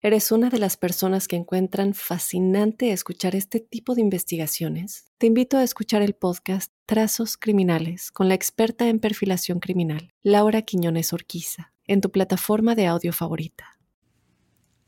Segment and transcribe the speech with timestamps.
[0.00, 5.56] eres una de las personas que encuentran fascinante escuchar este tipo de investigaciones, te invito
[5.56, 11.72] a escuchar el podcast Trazos Criminales con la experta en perfilación criminal, Laura Quiñones Orquiza
[11.88, 13.78] en tu plataforma de audio favorita.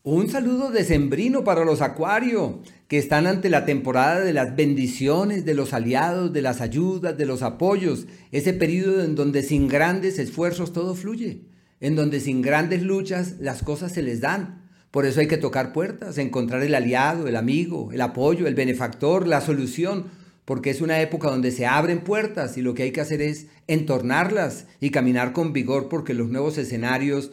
[0.03, 5.55] Un saludo decembrino para los Acuario, que están ante la temporada de las bendiciones, de
[5.55, 10.73] los aliados, de las ayudas, de los apoyos, ese periodo en donde sin grandes esfuerzos
[10.73, 11.43] todo fluye,
[11.81, 14.70] en donde sin grandes luchas las cosas se les dan.
[14.91, 19.27] Por eso hay que tocar puertas, encontrar el aliado, el amigo, el apoyo, el benefactor,
[19.27, 20.07] la solución,
[20.45, 23.47] porque es una época donde se abren puertas y lo que hay que hacer es
[23.69, 27.31] entornarlas y caminar con vigor porque los nuevos escenarios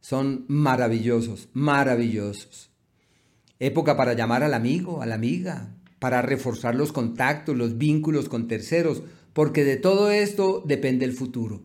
[0.00, 2.70] son maravillosos, maravillosos.
[3.58, 8.48] Época para llamar al amigo, a la amiga, para reforzar los contactos, los vínculos con
[8.48, 9.02] terceros,
[9.32, 11.62] porque de todo esto depende el futuro.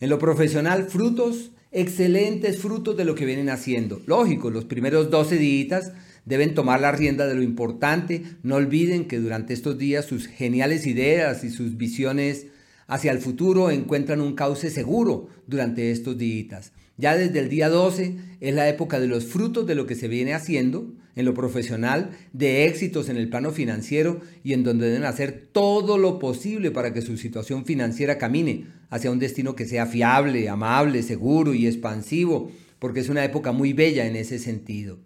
[0.00, 4.00] En lo profesional, frutos, excelentes frutos de lo que vienen haciendo.
[4.06, 5.92] Lógico, los primeros 12 días
[6.24, 8.22] Deben tomar la rienda de lo importante.
[8.42, 12.46] No olviden que durante estos días sus geniales ideas y sus visiones
[12.86, 16.72] hacia el futuro encuentran un cauce seguro durante estos días.
[16.96, 20.08] Ya desde el día 12 es la época de los frutos de lo que se
[20.08, 25.04] viene haciendo en lo profesional, de éxitos en el plano financiero y en donde deben
[25.04, 29.86] hacer todo lo posible para que su situación financiera camine hacia un destino que sea
[29.86, 34.98] fiable, amable, seguro y expansivo, porque es una época muy bella en ese sentido.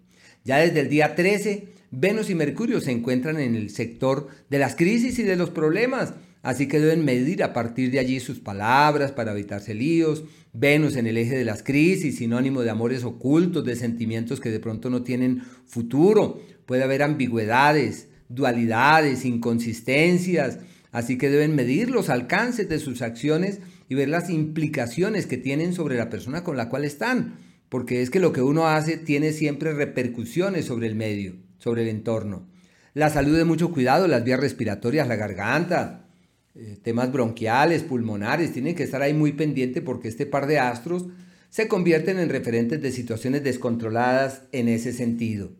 [0.43, 4.75] Ya desde el día 13, Venus y Mercurio se encuentran en el sector de las
[4.75, 9.11] crisis y de los problemas, así que deben medir a partir de allí sus palabras
[9.11, 10.23] para evitarse líos.
[10.53, 14.59] Venus en el eje de las crisis, sinónimo de amores ocultos, de sentimientos que de
[14.59, 16.41] pronto no tienen futuro.
[16.65, 20.59] Puede haber ambigüedades, dualidades, inconsistencias,
[20.91, 25.73] así que deben medir los alcances de sus acciones y ver las implicaciones que tienen
[25.73, 27.37] sobre la persona con la cual están
[27.69, 31.89] porque es que lo que uno hace tiene siempre repercusiones sobre el medio, sobre el
[31.89, 32.47] entorno.
[32.95, 36.08] La salud de mucho cuidado, las vías respiratorias, la garganta,
[36.61, 41.05] eh, temas bronquiales, pulmonares, tienen que estar ahí muy pendiente porque este par de astros
[41.49, 45.51] se convierten en referentes de situaciones descontroladas en ese sentido.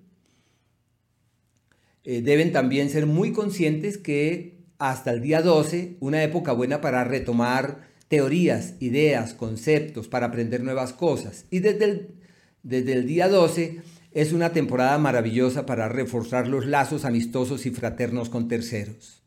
[2.03, 7.05] Eh, deben también ser muy conscientes que hasta el día 12, una época buena para
[7.05, 11.45] retomar teorías, ideas, conceptos para aprender nuevas cosas.
[11.49, 12.15] Y desde el,
[12.61, 18.29] desde el día 12 es una temporada maravillosa para reforzar los lazos amistosos y fraternos
[18.29, 19.23] con terceros.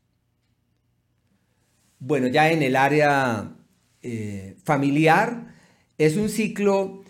[2.05, 3.55] Bueno, ya en el área
[4.03, 5.55] eh, familiar
[5.99, 7.05] es un ciclo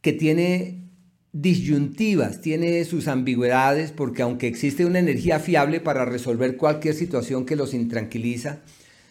[0.00, 0.88] que tiene
[1.32, 7.54] disyuntivas, tiene sus ambigüedades, porque aunque existe una energía fiable para resolver cualquier situación que
[7.54, 8.62] los intranquiliza,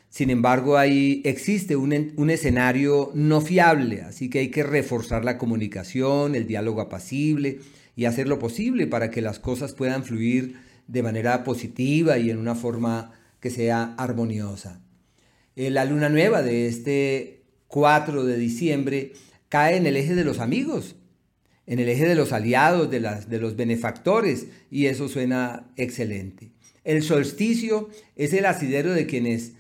[0.10, 5.38] sin embargo, ahí existe un, un, escenario no fiable, así que hay que reforzar la
[5.38, 7.60] comunicación, el diálogo apacible
[7.96, 10.56] y hacer lo posible para que las cosas puedan fluir
[10.88, 14.82] de manera positiva y en una forma que sea armoniosa.
[15.56, 19.14] Eh, la luna nueva de este 4 de diciembre
[19.50, 20.96] cae en el eje de los amigos,
[21.66, 26.52] en el eje de los aliados, de, los benefactores, y eso suena excelente.
[26.84, 29.54] El solsticio es el asidero de quienes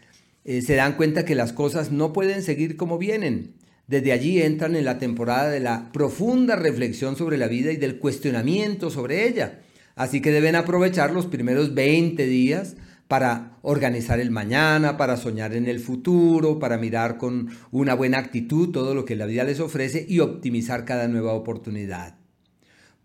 [0.45, 3.55] eh, se dan cuenta que las cosas no pueden seguir como vienen.
[3.87, 7.99] Desde allí entran en la temporada de la profunda reflexión sobre la vida y del
[7.99, 9.59] cuestionamiento sobre ella.
[9.95, 12.75] Así que deben aprovechar los primeros 20 días
[13.09, 18.69] para organizar el mañana, para soñar en el futuro, para mirar con una buena actitud
[18.69, 22.19] todo lo que la vida les ofrece y optimizar cada nueva oportunidad.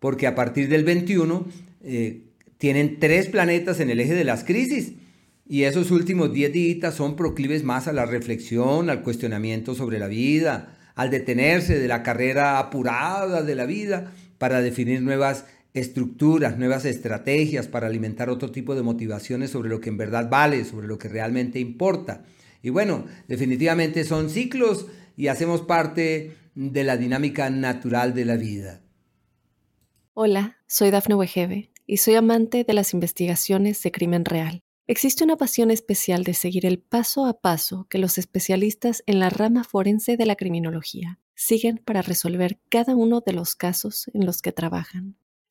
[0.01, 1.47] Porque a partir del 21
[1.85, 2.21] eh,
[2.59, 4.93] tienen tres planetas en el eje de las crisis
[5.49, 10.09] y esos últimos 10 días son proclives más a la reflexión, al cuestionamiento sobre la
[10.09, 16.85] vida, al detenerse de la carrera apurada de la vida para definir nuevas estructuras, nuevas
[16.85, 20.99] estrategias para alimentar otro tipo de motivaciones sobre lo que en verdad vale, sobre lo
[20.99, 22.25] que realmente importa.
[22.63, 24.87] Y bueno, definitivamente son ciclos
[25.17, 28.81] y hacemos parte de la dinámica natural de la vida.
[30.15, 34.63] Hola, soy Dafne Wegebe y soy amante de las investigaciones de crimen real.
[34.87, 39.29] Existe una pasión especial de seguir el paso a paso que los especialistas en la
[39.29, 44.41] rama forense de la criminología siguen para resolver cada uno de los casos en los
[44.41, 45.17] que trabajan.